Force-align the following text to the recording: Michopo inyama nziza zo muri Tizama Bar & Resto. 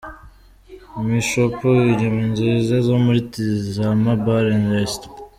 Michopo 1.09 1.67
inyama 1.91 2.21
nziza 2.31 2.75
zo 2.87 2.95
muri 3.03 3.19
Tizama 3.31 4.11
Bar 4.23 4.45
& 4.59 4.73
Resto. 4.75 5.07